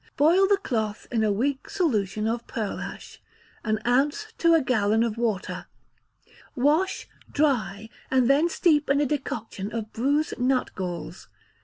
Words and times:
Boil 0.17 0.47
the 0.47 0.57
cloth 0.57 1.07
in 1.11 1.23
a 1.23 1.31
weak 1.31 1.69
solution 1.69 2.27
of 2.27 2.47
pearlash 2.47 3.19
an 3.63 3.77
ounce 3.85 4.33
to 4.39 4.55
a 4.55 4.61
gallon 4.63 5.03
of 5.03 5.15
water, 5.15 5.67
wash, 6.55 7.07
dry, 7.31 7.87
and 8.09 8.27
then 8.27 8.49
steep 8.49 8.89
in 8.89 8.99
a 8.99 9.05
decoction 9.05 9.71
of 9.71 9.93
bruised 9.93 10.39
nutgalls. 10.39 11.27